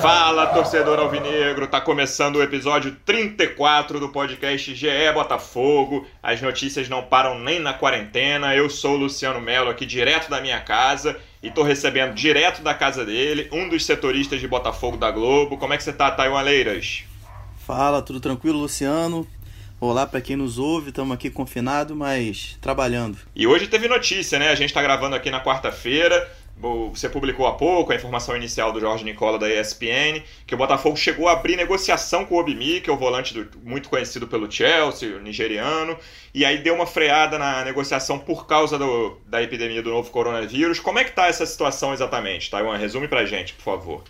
[0.00, 1.66] Fala, torcedor alvinegro!
[1.66, 6.06] Tá começando o episódio 34 do podcast GE Botafogo.
[6.22, 8.56] As notícias não param nem na quarentena.
[8.56, 12.72] Eu sou o Luciano Melo aqui direto da minha casa e tô recebendo direto da
[12.72, 15.58] casa dele um dos setoristas de Botafogo da Globo.
[15.58, 17.04] Como é que você tá, Taiwan Leiras?
[17.66, 19.28] Fala, tudo tranquilo, Luciano?
[19.78, 23.16] Olá para quem nos ouve, estamos aqui confinados, mas trabalhando.
[23.34, 24.48] E hoje teve notícia, né?
[24.48, 26.30] A gente está gravando aqui na quarta-feira.
[26.60, 30.94] Você publicou há pouco a informação inicial do Jorge Nicola da ESPN, que o Botafogo
[30.94, 34.50] chegou a abrir negociação com o Obimi, que é o volante do, muito conhecido pelo
[34.50, 35.96] Chelsea, o nigeriano,
[36.34, 40.78] e aí deu uma freada na negociação por causa do, da epidemia do novo coronavírus.
[40.78, 42.76] Como é que está essa situação exatamente, Taiwan?
[42.76, 44.04] Resume pra gente, por favor.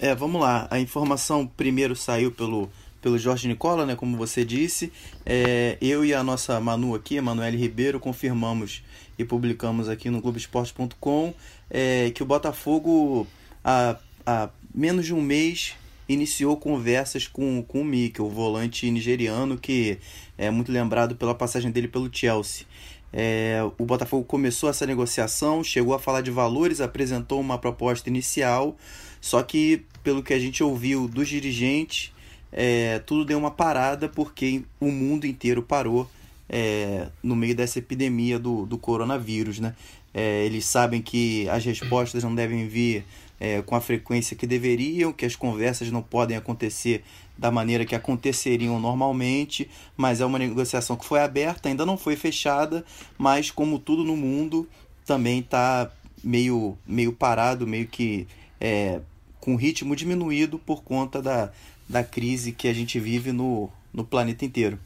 [0.00, 0.66] É, vamos lá.
[0.70, 2.68] A informação primeiro saiu pelo,
[3.00, 4.92] pelo Jorge Nicola, né, como você disse.
[5.24, 8.82] É, eu e a nossa Manu aqui, Emanuele Ribeiro, confirmamos
[9.18, 11.32] e publicamos aqui no Globoesporte.com
[11.70, 13.26] é, que o Botafogo,
[13.64, 15.74] há, há menos de um mês,
[16.08, 19.98] iniciou conversas com, com o Mikel, o volante nigeriano, que
[20.38, 22.66] é muito lembrado pela passagem dele pelo Chelsea.
[23.12, 28.76] É, o Botafogo começou essa negociação, chegou a falar de valores, apresentou uma proposta inicial,
[29.20, 32.12] só que, pelo que a gente ouviu dos dirigentes,
[32.52, 36.08] é, tudo deu uma parada porque o mundo inteiro parou
[36.48, 39.58] é, no meio dessa epidemia do, do coronavírus.
[39.58, 39.74] Né?
[40.14, 43.04] É, eles sabem que as respostas não devem vir
[43.38, 47.04] é, com a frequência que deveriam, que as conversas não podem acontecer
[47.36, 52.16] da maneira que aconteceriam normalmente, mas é uma negociação que foi aberta, ainda não foi
[52.16, 52.84] fechada,
[53.18, 54.66] mas como tudo no mundo
[55.04, 55.90] também está
[56.24, 58.26] meio, meio parado, meio que
[58.58, 59.00] é,
[59.38, 61.52] com ritmo diminuído por conta da,
[61.88, 64.78] da crise que a gente vive no, no planeta inteiro.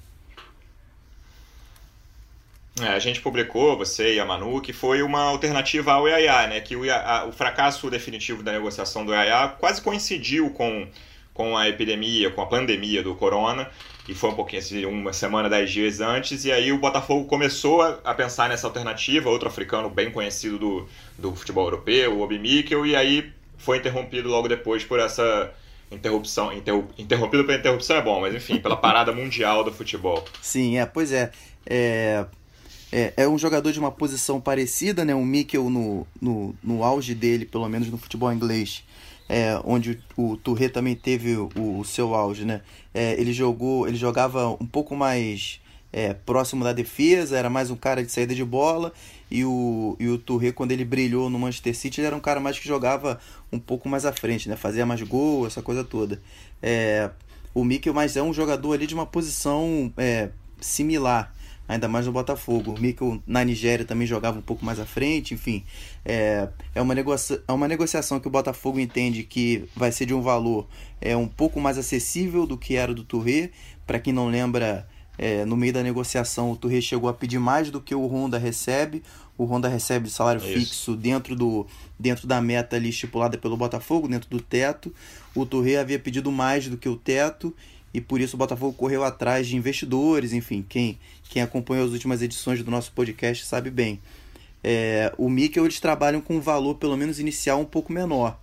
[2.78, 6.60] É, a gente publicou, você e a Manu, que foi uma alternativa ao IAA, né?
[6.60, 6.82] Que o,
[7.28, 10.86] o fracasso definitivo da negociação do IAA quase coincidiu com,
[11.34, 13.68] com a epidemia, com a pandemia do corona,
[14.08, 17.82] e foi um pouquinho assim, uma semana, dez dias antes, e aí o Botafogo começou
[17.82, 20.88] a, a pensar nessa alternativa, outro africano bem conhecido do,
[21.18, 25.52] do futebol europeu, o Obi Mikel, e aí foi interrompido logo depois por essa
[25.90, 26.50] interrupção.
[26.96, 30.24] interrompido pela interrupção é bom, mas enfim, pela parada mundial do futebol.
[30.40, 31.30] Sim, é, pois é.
[31.66, 32.24] É,
[32.92, 35.14] é, é um jogador de uma posição parecida, né?
[35.14, 38.84] O Mikkel no, no, no auge dele, pelo menos no futebol inglês,
[39.28, 42.62] é, onde o, o Touré também teve o, o seu auge, né?
[42.92, 45.60] É, ele jogou, ele jogava um pouco mais
[45.92, 48.92] é, próximo da defesa, era mais um cara de saída de bola,
[49.30, 52.40] e o, e o Touré, quando ele brilhou no Manchester City, ele era um cara
[52.40, 53.20] mais que jogava
[53.52, 54.56] um pouco mais à frente, né?
[54.56, 56.20] Fazia mais gol, essa coisa toda.
[56.60, 57.08] É,
[57.54, 60.30] o Mikkel, mas é um jogador ali de uma posição é,
[60.60, 61.32] similar
[61.70, 62.74] ainda mais no Botafogo.
[62.74, 65.64] O Mikkel na Nigéria também jogava um pouco mais à frente, enfim.
[66.04, 70.12] É, é, uma, negocia é uma negociação que o Botafogo entende que vai ser de
[70.12, 70.66] um valor
[71.00, 73.50] é, um pouco mais acessível do que era do Touré.
[73.86, 74.84] Para quem não lembra,
[75.16, 78.36] é, no meio da negociação o Touré chegou a pedir mais do que o Honda
[78.36, 79.04] recebe.
[79.38, 84.08] O Honda recebe salário é fixo dentro, do, dentro da meta ali estipulada pelo Botafogo,
[84.08, 84.92] dentro do teto.
[85.36, 87.54] O Touré havia pedido mais do que o teto
[87.92, 92.22] e por isso o Botafogo correu atrás de investidores, enfim, quem, quem acompanhou as últimas
[92.22, 94.00] edições do nosso podcast sabe bem.
[94.62, 98.38] É, o Mikkel eles trabalham com um valor pelo menos inicial um pouco menor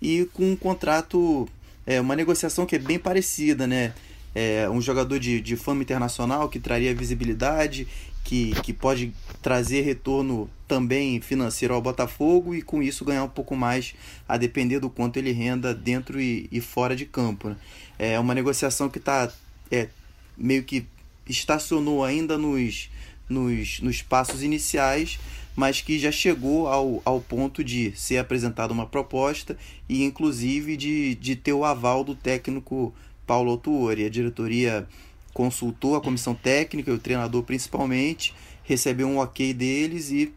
[0.00, 1.48] e com um contrato,
[1.86, 3.94] é, uma negociação que é bem parecida, né?
[4.34, 7.86] É, um jogador de, de fama internacional que traria visibilidade,
[8.24, 13.54] que, que pode trazer retorno também financeiro ao Botafogo e com isso ganhar um pouco
[13.56, 13.94] mais
[14.28, 17.50] a depender do quanto ele renda dentro e, e fora de campo.
[17.50, 17.56] Né?
[17.98, 19.30] É uma negociação que está
[19.70, 19.88] é,
[20.36, 20.86] meio que
[21.28, 22.90] estacionou ainda nos,
[23.28, 25.18] nos, nos passos iniciais,
[25.54, 29.56] mas que já chegou ao, ao ponto de ser apresentada uma proposta
[29.88, 32.94] e inclusive de, de ter o aval do técnico
[33.26, 34.04] Paulo Autuori.
[34.04, 34.88] A diretoria
[35.32, 38.34] consultou a comissão técnica e o treinador principalmente,
[38.64, 40.32] recebeu um ok deles e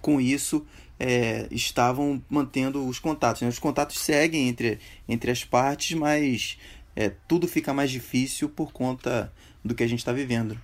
[0.00, 0.66] com isso
[0.98, 3.42] é, estavam mantendo os contatos.
[3.42, 3.48] Né?
[3.48, 4.78] Os contatos seguem entre,
[5.08, 6.58] entre as partes, mas
[6.94, 9.32] é, tudo fica mais difícil por conta
[9.64, 10.58] do que a gente está vivendo.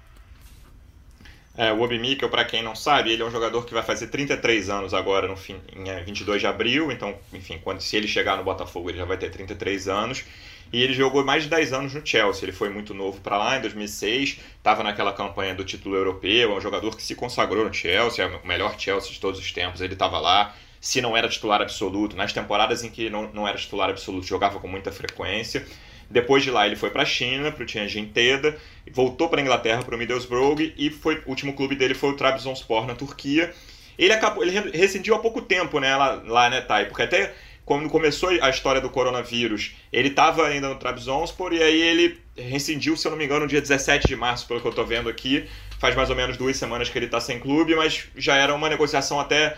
[1.55, 4.07] É, o Obi Mikkel, para quem não sabe, ele é um jogador que vai fazer
[4.07, 6.91] 33 anos agora, no fim, em 22 de abril.
[6.91, 10.25] Então, enfim, quando se ele chegar no Botafogo, ele já vai ter 33 anos.
[10.73, 12.45] E ele jogou mais de 10 anos no Chelsea.
[12.45, 16.53] Ele foi muito novo para lá em 2006, estava naquela campanha do título europeu.
[16.53, 19.53] É um jogador que se consagrou no Chelsea, é o melhor Chelsea de todos os
[19.53, 19.81] tempos.
[19.81, 20.55] Ele estava lá.
[20.81, 24.59] Se não era titular absoluto, nas temporadas em que não, não era titular absoluto, jogava
[24.59, 25.65] com muita frequência.
[26.11, 28.57] Depois de lá ele foi para a China, para o Tianjin Teda,
[28.91, 32.17] voltou para a Inglaterra, para o Middlesbrough e foi o último clube dele foi o
[32.17, 33.55] Trabzonspor na Turquia.
[33.99, 36.87] Ele acabou, ele rescindiu há pouco tempo, né, lá, lá né, Thay?
[36.87, 37.35] Porque até
[37.65, 42.97] quando começou a história do coronavírus, ele estava ainda no Trabzonspor e aí ele rescindiu,
[42.97, 45.09] se eu não me engano, no dia 17 de março, pelo que eu estou vendo
[45.09, 45.47] aqui.
[45.79, 48.69] Faz mais ou menos duas semanas que ele está sem clube, mas já era uma
[48.69, 49.57] negociação até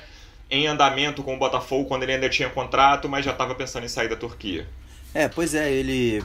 [0.51, 3.89] em andamento com o Botafogo quando ele ainda tinha contrato, mas já estava pensando em
[3.89, 4.67] sair da Turquia.
[5.15, 6.23] É, pois é, ele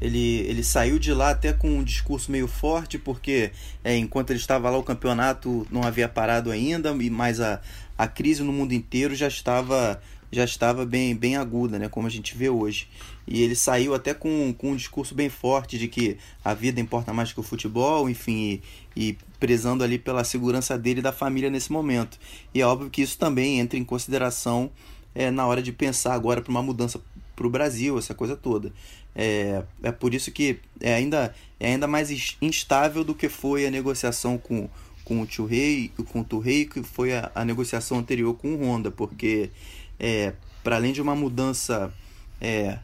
[0.00, 4.38] ele, ele saiu de lá até com um discurso meio forte, porque é, enquanto ele
[4.38, 7.60] estava lá o campeonato não havia parado ainda, mais a,
[7.96, 10.00] a crise no mundo inteiro já estava
[10.34, 12.88] já estava bem, bem aguda, né, como a gente vê hoje.
[13.26, 17.12] E ele saiu até com, com um discurso bem forte de que a vida importa
[17.12, 18.60] mais que o futebol, enfim,
[18.94, 22.18] e, e prezando ali pela segurança dele e da família nesse momento.
[22.52, 24.70] E é óbvio que isso também entra em consideração
[25.14, 27.00] é, na hora de pensar agora para uma mudança
[27.34, 28.72] para o Brasil, essa coisa toda.
[29.14, 33.70] É, é por isso que é ainda, é ainda mais instável do que foi a
[33.70, 34.68] negociação com,
[35.04, 38.90] com o Churrey, com o Turrey, que foi a, a negociação anterior com o Honda,
[38.90, 39.50] porque
[39.98, 40.32] é,
[40.62, 41.92] para além de uma mudança
[42.40, 42.78] é,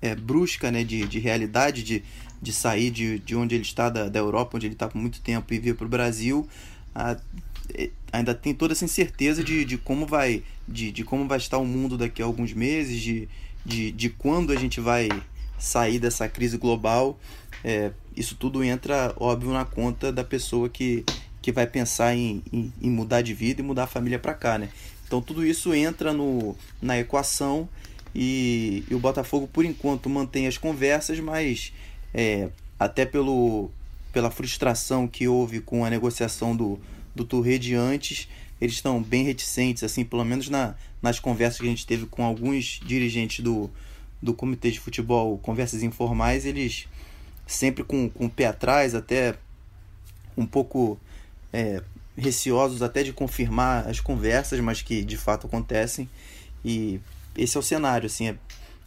[0.00, 2.02] é, brusca né, de, de realidade, de,
[2.40, 5.20] de sair de, de onde ele está, da, da Europa, onde ele está por muito
[5.20, 6.48] tempo, e vir para o Brasil,
[6.94, 7.16] a,
[7.74, 11.58] é, ainda tem toda essa incerteza de, de como vai de, de como vai estar
[11.58, 13.28] o mundo daqui a alguns meses, de,
[13.64, 15.08] de, de quando a gente vai
[15.58, 17.18] sair dessa crise global,
[17.64, 21.04] é, isso tudo entra, óbvio, na conta da pessoa que,
[21.42, 24.58] que vai pensar em, em, em mudar de vida e mudar a família para cá,
[24.58, 24.70] né?
[25.10, 27.68] Então tudo isso entra no, na equação
[28.14, 31.72] e, e o Botafogo, por enquanto, mantém as conversas, mas
[32.14, 32.48] é,
[32.78, 33.72] até pelo,
[34.12, 36.78] pela frustração que houve com a negociação do,
[37.12, 38.28] do Touré de antes,
[38.60, 42.22] eles estão bem reticentes, assim, pelo menos na, nas conversas que a gente teve com
[42.22, 43.68] alguns dirigentes do,
[44.22, 46.86] do comitê de futebol, conversas informais, eles
[47.48, 49.34] sempre com, com o pé atrás, até
[50.36, 51.00] um pouco
[51.52, 51.82] é,
[52.16, 56.08] receosos até de confirmar as conversas, mas que de fato acontecem.
[56.64, 57.00] E
[57.36, 58.36] esse é o cenário, assim, é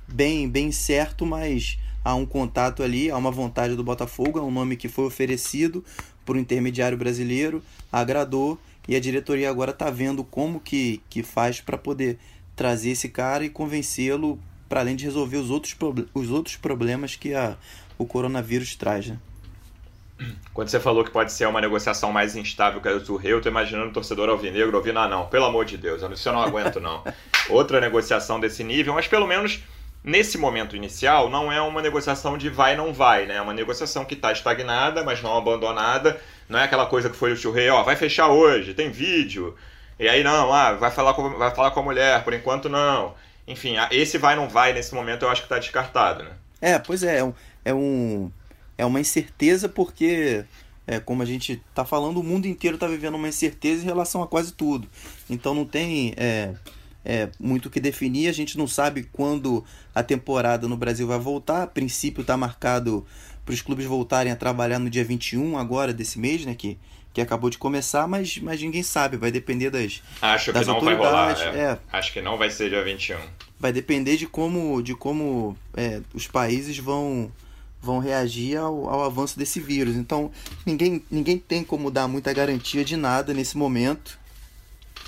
[0.08, 4.52] bem, bem certo, mas há um contato ali, há uma vontade do Botafogo, é um
[4.52, 5.84] nome que foi oferecido
[6.26, 11.62] por um intermediário brasileiro, agradou e a diretoria agora está vendo como que, que faz
[11.62, 12.20] para poder
[12.56, 15.76] trazer esse cara e convencê-lo para além de resolver os outros,
[16.14, 17.58] os outros problemas que a,
[17.98, 19.08] o coronavírus traz.
[19.08, 19.18] Né?
[20.54, 23.42] Quando você falou que pode ser uma negociação mais instável que a do Turrey, eu
[23.42, 26.42] tô imaginando o torcedor alvinegro ouvindo, ah não, pelo amor de Deus, isso eu não
[26.42, 27.04] aguento não.
[27.50, 29.62] Outra negociação desse nível, mas pelo menos
[30.04, 33.36] nesse momento inicial não é uma negociação de vai não vai, né?
[33.36, 36.20] É uma negociação que está estagnada, mas não abandonada.
[36.50, 39.56] Não é aquela coisa que foi o Turrey, ó, vai fechar hoje, tem vídeo.
[40.00, 43.16] E aí não, ah, vai falar com, vai falar com a mulher, por enquanto não.
[43.48, 46.32] Enfim, esse vai não vai nesse momento eu acho que está descartado, né?
[46.62, 47.34] É, pois é, é um,
[47.66, 48.32] é, um,
[48.78, 50.46] é uma incerteza porque,
[50.86, 54.22] é, como a gente está falando, o mundo inteiro está vivendo uma incerteza em relação
[54.22, 54.88] a quase tudo.
[55.30, 56.54] Então não tem é,
[57.04, 61.20] é, muito o que definir, a gente não sabe quando a temporada no Brasil vai
[61.20, 61.64] voltar.
[61.64, 63.06] A princípio está marcado
[63.46, 66.56] para os clubes voltarem a trabalhar no dia 21 agora desse mês, né?
[66.56, 66.78] Que
[67.14, 70.82] que acabou de começar, mas, mas ninguém sabe, vai depender das Acho das que não
[70.82, 71.60] vai rolar, é.
[71.60, 71.80] É.
[71.92, 73.20] Acho que não vai ser dia 21.
[73.60, 77.32] Vai depender de como, de como é, os países vão,
[77.84, 79.98] vão reagir ao, ao avanço desse vírus.
[79.98, 80.32] Então,
[80.66, 84.18] ninguém, ninguém tem como dar muita garantia de nada nesse momento.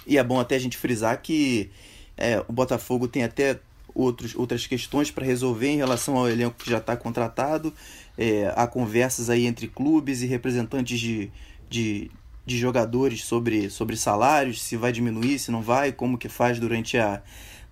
[0.05, 1.71] E é bom até a gente frisar que
[2.17, 3.59] é, o Botafogo tem até
[3.93, 7.73] outros, outras questões para resolver em relação ao elenco que já está contratado.
[8.17, 11.31] É, há conversas aí entre clubes e representantes de,
[11.69, 12.11] de,
[12.45, 16.97] de jogadores sobre, sobre salários, se vai diminuir, se não vai, como que faz durante,
[16.97, 17.21] a,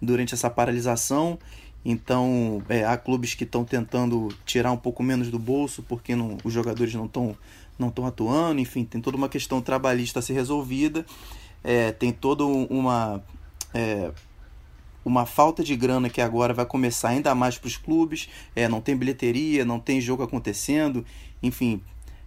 [0.02, 1.38] durante essa paralisação.
[1.86, 6.38] Então, é, há clubes que estão tentando tirar um pouco menos do bolso porque não,
[6.44, 7.36] os jogadores não estão
[7.78, 11.04] não estão atuando, enfim, tem toda uma questão trabalhista a ser resolvida,
[11.64, 13.24] é, tem toda uma,
[13.74, 14.12] é,
[15.04, 18.80] uma falta de grana que agora vai começar ainda mais para os clubes, é, não
[18.80, 21.04] tem bilheteria, não tem jogo acontecendo,
[21.42, 21.82] enfim,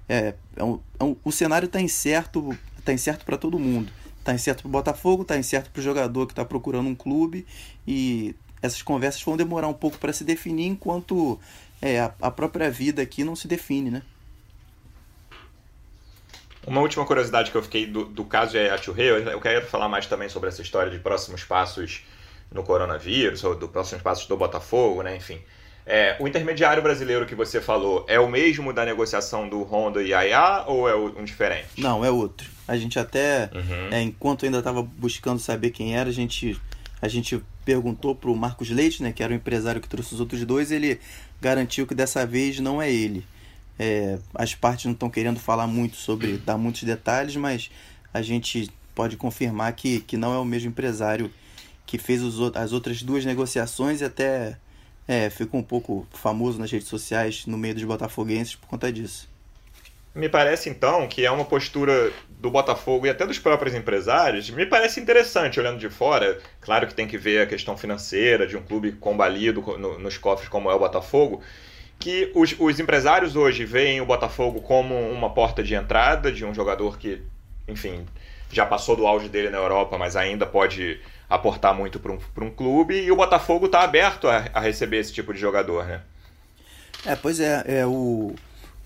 [0.09, 3.91] é, é um, é um, o cenário está incerto, tá incerto para todo mundo.
[4.19, 7.47] Está incerto para o Botafogo, está incerto para o jogador que está procurando um clube
[7.87, 11.39] e essas conversas vão demorar um pouco para se definir enquanto
[11.81, 14.03] é, a, a própria vida aqui não se define, né?
[16.67, 20.07] Uma última curiosidade que eu fiquei do, do caso de Ayatollah, eu quero falar mais
[20.07, 22.03] também sobre essa história de próximos passos
[22.53, 25.17] no coronavírus, ou do próximos passos do Botafogo, né?
[25.17, 25.39] Enfim.
[25.89, 30.09] É, o intermediário brasileiro que você falou é o mesmo da negociação do Honda e
[30.09, 31.69] Yaya ou é um diferente?
[31.79, 32.51] Não, é outro.
[32.67, 33.89] A gente até, uhum.
[33.93, 36.61] é, enquanto ainda estava buscando saber quem era, a gente,
[37.01, 40.21] a gente perguntou para o Marcos Leite, né, que era o empresário que trouxe os
[40.21, 40.99] outros dois, ele
[41.41, 43.25] garantiu que dessa vez não é ele.
[43.79, 47.71] É, as partes não estão querendo falar muito sobre, dar muitos detalhes, mas
[48.13, 51.31] a gente pode confirmar que, que não é o mesmo empresário
[51.85, 54.57] que fez os, as outras duas negociações e até
[55.07, 59.29] é, ficou um pouco famoso nas redes sociais no meio dos botafoguenses por conta disso.
[60.15, 62.11] Me parece então que é uma postura
[62.47, 66.39] do Botafogo e até dos próprios empresários, me parece interessante olhando de fora.
[66.61, 70.49] Claro que tem que ver a questão financeira de um clube combalido no, nos cofres
[70.49, 71.43] como é o Botafogo,
[71.99, 76.55] que os, os empresários hoje veem o Botafogo como uma porta de entrada de um
[76.55, 77.21] jogador que,
[77.67, 78.07] enfim,
[78.53, 82.51] já passou do auge dele na Europa, mas ainda pode aportar muito para um, um
[82.51, 86.01] clube, e o Botafogo está aberto a, a, receber esse tipo de jogador, né?
[87.05, 88.37] É, pois é, é o,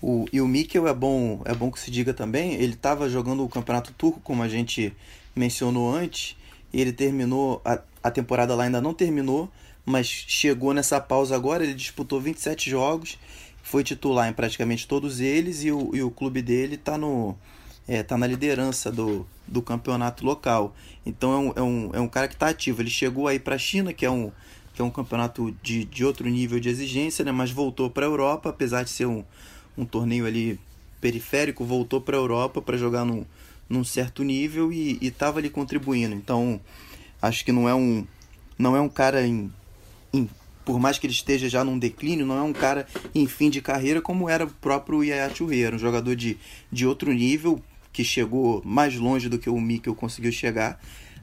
[0.01, 3.43] o, e o Mikel é bom, é bom que se diga também, ele estava jogando
[3.43, 4.93] o Campeonato Turco, como a gente
[5.35, 6.35] mencionou antes,
[6.73, 9.49] e ele terminou, a, a temporada lá ainda não terminou,
[9.85, 13.19] mas chegou nessa pausa agora, ele disputou 27 jogos,
[13.61, 17.37] foi titular em praticamente todos eles e o, e o clube dele está no
[17.87, 20.73] é, tá na liderança do, do campeonato local.
[21.05, 22.81] Então é um, é um, é um cara que está ativo.
[22.81, 24.31] Ele chegou aí para a China, que é um,
[24.73, 27.31] que é um campeonato de, de outro nível de exigência, né?
[27.31, 29.23] mas voltou para a Europa, apesar de ser um,
[29.77, 30.59] um torneio ali
[30.99, 33.25] periférico, voltou para a Europa para jogar num,
[33.67, 36.15] num certo nível e estava ali contribuindo.
[36.15, 36.59] Então
[37.21, 38.05] acho que não é um,
[38.57, 39.51] não é um cara em,
[40.13, 40.29] em,
[40.63, 43.61] por mais que ele esteja já num declínio, não é um cara em fim de
[43.61, 46.37] carreira como era o próprio Yaya Touré, era um jogador de,
[46.71, 47.61] de outro nível,
[47.91, 50.79] que chegou mais longe do que o Mikkel conseguiu chegar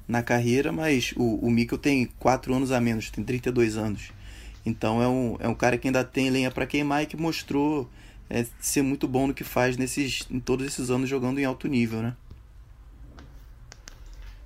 [0.07, 4.11] na carreira, mas o, o Mikkel tem 4 anos a menos, tem 32 anos.
[4.65, 7.89] Então é um, é um cara que ainda tem lenha para queimar e que mostrou
[8.31, 11.69] é, ser muito bom no que faz nesses, em todos esses anos jogando em alto
[11.69, 12.15] nível, né?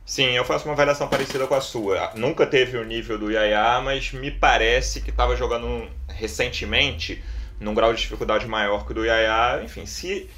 [0.05, 2.13] Sim, eu faço uma avaliação parecida com a sua.
[2.17, 7.23] Nunca teve o nível do Yaya, mas me parece que estava jogando recentemente
[7.59, 9.63] num grau de dificuldade maior que o do Yaya.
[9.65, 10.29] Enfim, se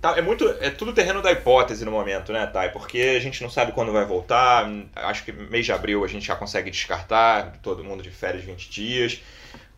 [0.00, 0.48] Tá, é muito.
[0.60, 2.68] É tudo terreno da hipótese no momento, né, Thay?
[2.70, 4.68] Porque a gente não sabe quando vai voltar.
[4.94, 8.70] Acho que mês de abril a gente já consegue descartar, todo mundo de férias 20
[8.70, 9.20] dias.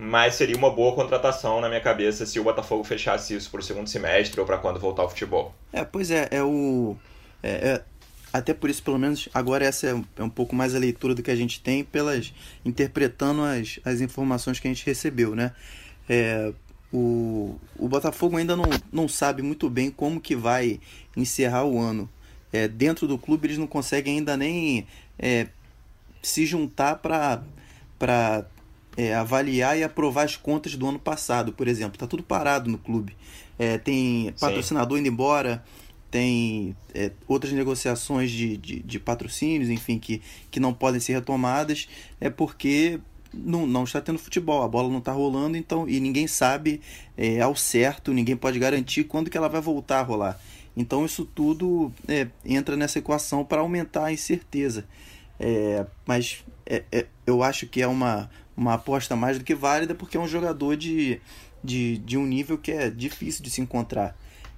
[0.03, 3.63] Mas seria uma boa contratação na minha cabeça se o Botafogo fechasse isso para o
[3.63, 5.55] segundo semestre ou para quando voltar ao futebol.
[5.71, 6.97] É, pois é, é o.
[7.43, 7.85] É, é,
[8.33, 11.23] até por isso, pelo menos, agora essa é, é um pouco mais a leitura do
[11.23, 12.33] que a gente tem, pelas
[12.65, 15.53] interpretando as, as informações que a gente recebeu, né?
[16.09, 16.51] É,
[16.91, 20.81] o, o Botafogo ainda não, não sabe muito bem como que vai
[21.15, 22.09] encerrar o ano.
[22.51, 24.87] É, dentro do clube eles não conseguem ainda nem
[25.19, 25.49] é,
[26.23, 27.43] se juntar para
[28.97, 31.95] é, avaliar e aprovar as contas do ano passado, por exemplo.
[31.95, 33.17] Está tudo parado no clube.
[33.59, 35.01] É, tem patrocinador Sim.
[35.01, 35.63] indo embora,
[36.11, 41.89] tem é, outras negociações de, de, de, patrocínios, enfim, que, que não podem ser retomadas,
[42.21, 42.99] é porque
[43.33, 46.81] não, não está tendo futebol, a bola não está rolando, então e ninguém sabe
[47.17, 50.41] é, ao certo, ninguém pode garantir quando que ela vai voltar a rolar.
[50.77, 54.87] Então isso tudo é, entra nessa equação para aumentar a incerteza.
[55.39, 59.95] É, mas é, é, eu acho que é uma, uma aposta mais do que válida
[59.95, 61.19] porque é um jogador de,
[61.65, 64.15] de, de um nível que é difícil de se encontrar.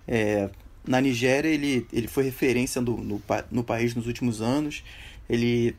[0.08, 0.50] É,
[0.84, 4.82] na Nigéria ele, ele foi referência no, no, no país nos últimos anos.
[5.30, 5.76] Ele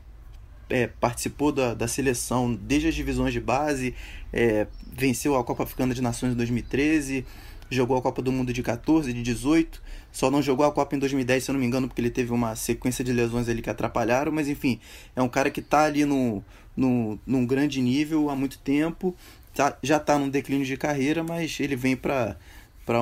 [0.68, 3.94] é, participou da, da seleção desde as divisões de base,
[4.32, 7.24] é, venceu a Copa Africana de Nações em 2013,
[7.70, 10.98] jogou a Copa do Mundo de 14, de 18, só não jogou a Copa em
[10.98, 13.70] 2010, se eu não me engano, porque ele teve uma sequência de lesões ali que
[13.70, 14.78] atrapalharam, mas enfim,
[15.14, 16.42] é um cara que está ali no,
[16.76, 19.14] no, num grande nível há muito tempo,
[19.54, 22.36] tá, já está num declínio de carreira, mas ele vem para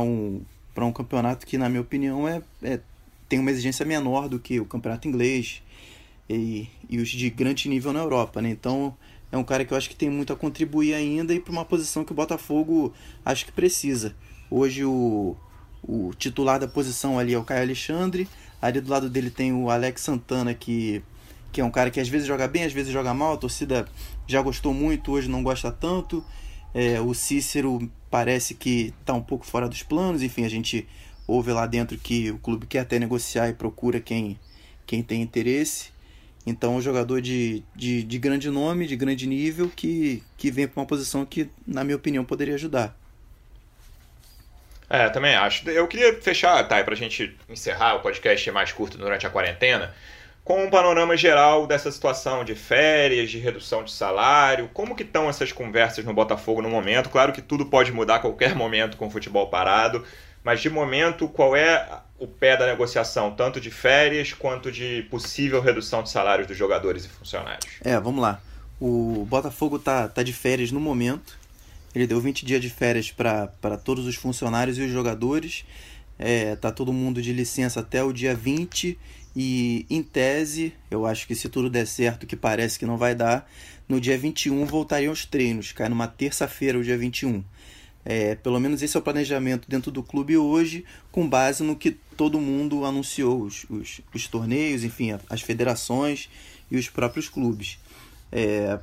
[0.00, 0.42] um,
[0.76, 2.80] um campeonato que, na minha opinião, é, é,
[3.28, 5.62] tem uma exigência menor do que o campeonato inglês,
[6.28, 8.50] e, e os de grande nível na Europa, né?
[8.50, 8.96] Então
[9.30, 11.64] é um cara que eu acho que tem muito a contribuir ainda e para uma
[11.64, 12.92] posição que o Botafogo
[13.24, 14.14] acho que precisa.
[14.50, 15.36] Hoje o,
[15.82, 18.28] o titular da posição ali é o Caio Alexandre,
[18.60, 21.02] ali do lado dele tem o Alex Santana que
[21.52, 23.86] que é um cara que às vezes joga bem, às vezes joga mal, a torcida
[24.26, 26.24] já gostou muito, hoje não gosta tanto.
[26.72, 30.88] É, o Cícero parece que está um pouco fora dos planos, enfim, a gente
[31.26, 34.38] ouve lá dentro que o clube quer até negociar e procura quem,
[34.86, 35.92] quem tem interesse.
[36.44, 40.80] Então, um jogador de, de, de grande nome, de grande nível, que, que vem para
[40.80, 42.96] uma posição que, na minha opinião, poderia ajudar.
[44.90, 45.68] É, também acho.
[45.70, 49.94] Eu queria fechar, Thay, para a gente encerrar o podcast mais curto durante a quarentena,
[50.44, 55.30] com um panorama geral dessa situação de férias, de redução de salário, como que estão
[55.30, 57.08] essas conversas no Botafogo no momento?
[57.08, 60.04] Claro que tudo pode mudar a qualquer momento com o futebol parado,
[60.44, 65.60] mas de momento, qual é o pé da negociação, tanto de férias quanto de possível
[65.60, 67.66] redução de salários dos jogadores e funcionários?
[67.82, 68.40] É, vamos lá.
[68.80, 71.38] O Botafogo tá, tá de férias no momento.
[71.94, 75.64] Ele deu 20 dias de férias para todos os funcionários e os jogadores.
[76.18, 78.98] É, tá todo mundo de licença até o dia 20
[79.34, 83.14] e em tese, eu acho que se tudo der certo, que parece que não vai
[83.14, 83.50] dar,
[83.88, 87.42] no dia 21 voltariam os treinos, cai numa terça-feira, o dia 21.
[88.04, 91.92] É, pelo menos esse é o planejamento dentro do clube hoje, com base no que
[92.16, 96.28] todo mundo anunciou, os, os, os torneios, enfim, as federações
[96.70, 97.78] e os próprios clubes.
[98.30, 98.78] É,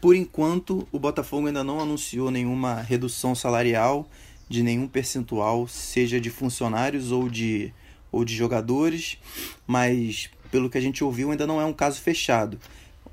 [0.00, 4.08] por enquanto, o Botafogo ainda não anunciou nenhuma redução salarial
[4.48, 7.72] de nenhum percentual, seja de funcionários ou de
[8.12, 9.18] ou de jogadores,
[9.66, 12.58] mas pelo que a gente ouviu ainda não é um caso fechado.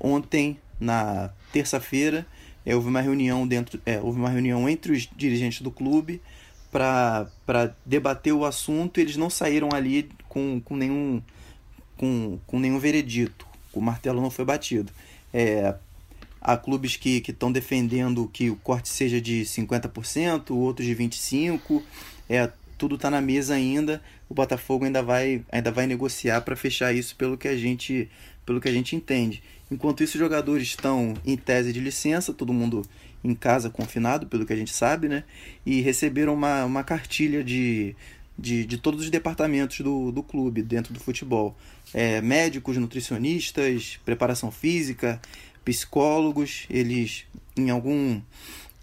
[0.00, 2.26] Ontem, na terça-feira,
[2.68, 6.20] é, houve uma reunião dentro, é, houve uma reunião entre os dirigentes do clube
[6.70, 7.26] para
[7.86, 9.00] debater o assunto.
[9.00, 11.22] Eles não saíram ali com, com nenhum
[11.96, 13.46] com, com nenhum veredito.
[13.72, 14.92] O martelo não foi batido.
[15.32, 15.76] É,
[16.42, 21.82] há clubes que estão defendendo que o corte seja de 50%, outros de 25%.
[22.28, 24.02] É, tudo está na mesa ainda.
[24.28, 28.10] O Botafogo ainda vai, ainda vai negociar para fechar isso pelo que a gente
[28.48, 29.42] pelo que a gente entende.
[29.70, 32.80] Enquanto isso, os jogadores estão em tese de licença, todo mundo
[33.22, 35.24] em casa confinado, pelo que a gente sabe, né?
[35.66, 37.94] E receberam uma, uma cartilha de,
[38.38, 41.54] de, de todos os departamentos do, do clube dentro do futebol.
[41.92, 45.20] É, médicos, nutricionistas, preparação física,
[45.62, 48.18] psicólogos, eles em algum,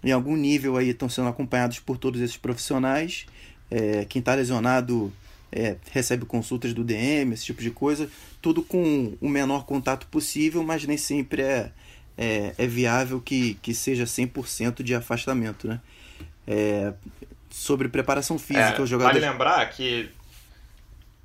[0.04, 3.26] em algum nível aí estão sendo acompanhados por todos esses profissionais
[3.70, 5.12] é, quem está lesionado
[5.52, 8.08] é, recebe consultas do DM, esse tipo de coisa,
[8.42, 11.70] tudo com o menor contato possível, mas nem sempre é,
[12.16, 15.80] é, é viável que, que seja 100% de afastamento, né?
[16.46, 16.92] É,
[17.50, 19.20] sobre preparação física, é, os jogadores...
[19.20, 20.10] Vale lembrar que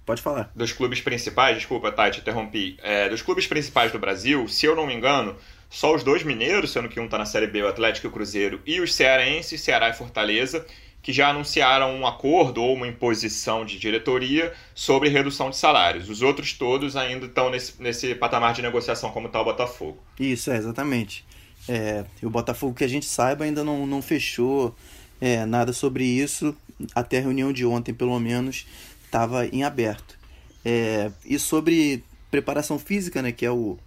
[0.05, 0.51] Pode falar.
[0.55, 2.77] Dos clubes principais, desculpa, tá, te interrompi.
[2.81, 5.37] É, dos clubes principais do Brasil, se eu não me engano,
[5.69, 8.11] só os dois mineiros, sendo que um tá na Série B, o Atlético e o
[8.11, 10.65] Cruzeiro, e os cearenses, Ceará e Fortaleza,
[11.01, 16.09] que já anunciaram um acordo ou uma imposição de diretoria sobre redução de salários.
[16.09, 19.97] Os outros todos ainda estão nesse, nesse patamar de negociação, como está o Botafogo.
[20.19, 21.25] Isso, é, exatamente.
[21.67, 24.75] É, o Botafogo, que a gente saiba, ainda não, não fechou
[25.19, 26.55] é, nada sobre isso.
[26.93, 28.65] Até a reunião de ontem, pelo menos,
[29.05, 30.17] estava em aberto.
[30.63, 33.77] É, e sobre preparação física, né, que é, o,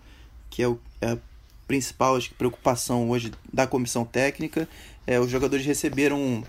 [0.51, 1.19] que é, o, é a
[1.67, 4.69] principal acho, preocupação hoje da comissão técnica,
[5.07, 6.45] é, os jogadores receberam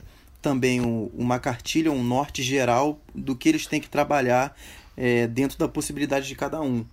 [0.45, 4.55] também um, uma cartilha, um norte geral do que eles têm que trabalhar
[4.95, 6.85] é, dentro da possibilidade de cada um.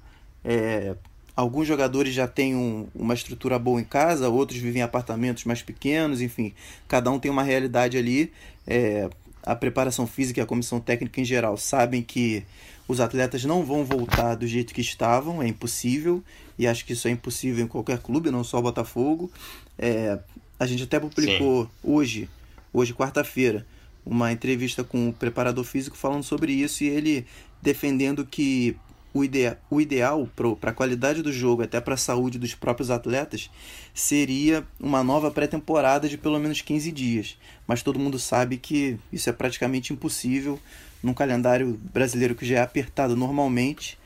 [0.43, 0.97] É,
[1.37, 5.61] alguns jogadores já têm um, uma estrutura boa em casa, outros vivem em apartamentos mais
[5.61, 6.55] pequenos, enfim,
[6.89, 8.33] cada um tem uma realidade ali.
[8.67, 9.11] É,
[9.43, 12.43] a preparação física e a comissão técnica em geral sabem que
[12.89, 16.25] os atletas não vão voltar do jeito que estavam, é impossível,
[16.59, 19.31] e acho que isso é impossível em qualquer clube, não só o Botafogo.
[19.79, 20.19] É,
[20.59, 21.71] a gente até publicou Sim.
[21.85, 22.31] hoje
[22.73, 23.67] hoje, quarta-feira,
[24.05, 27.27] uma entrevista com o preparador físico falando sobre isso e ele
[27.61, 28.77] defendendo que
[29.15, 30.29] o, idea o ideal
[30.61, 33.51] para a qualidade do jogo, até para a saúde dos próprios atletas,
[33.95, 37.39] seria uma nova pré-temporada de pelo menos 15 dias.
[37.67, 40.59] Mas todo mundo sabe que isso é praticamente impossível
[41.03, 43.99] num calendário brasileiro que já é apertado normalmente.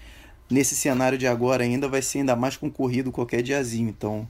[0.50, 3.88] Nesse cenário de agora ainda vai ser ainda mais concorrido qualquer diazinho.
[3.88, 4.28] Então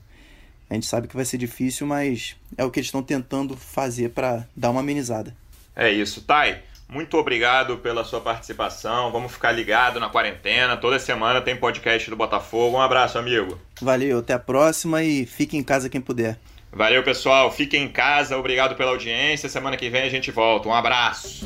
[0.69, 4.09] a gente sabe que vai ser difícil, mas é o que eles estão tentando fazer
[4.09, 5.35] para dar uma amenizada.
[5.75, 6.57] É isso, Thay.
[6.89, 9.11] Muito obrigado pela sua participação.
[9.11, 10.77] Vamos ficar ligado na quarentena.
[10.77, 12.77] Toda semana tem podcast do Botafogo.
[12.77, 13.59] Um abraço, amigo.
[13.81, 16.39] Valeu, até a próxima e fique em casa quem puder.
[16.71, 17.51] Valeu, pessoal.
[17.51, 18.37] Fiquem em casa.
[18.37, 19.49] Obrigado pela audiência.
[19.49, 20.69] Semana que vem a gente volta.
[20.69, 21.45] Um abraço.